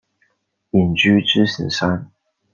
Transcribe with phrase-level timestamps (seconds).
[0.71, 2.11] 隐居支硎山。